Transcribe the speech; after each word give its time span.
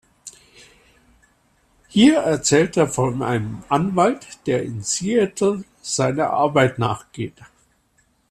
Hier 1.89 2.21
erzählt 2.21 2.75
er 2.75 2.87
von 2.87 3.21
einem 3.21 3.63
Anwalt, 3.69 4.47
der 4.47 4.63
in 4.63 4.81
Seattle 4.81 5.63
seiner 5.79 6.31
Arbeit 6.31 6.79
nachgeht. 6.79 7.39